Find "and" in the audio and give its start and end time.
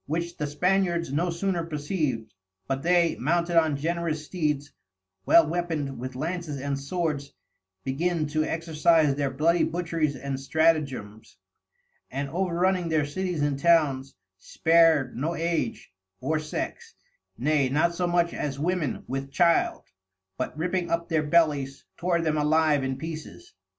6.59-6.79, 10.15-10.39, 12.09-12.29, 13.43-13.59